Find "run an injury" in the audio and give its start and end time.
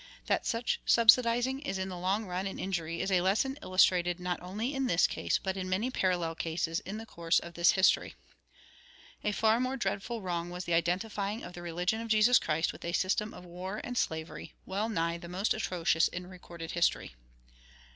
2.25-3.01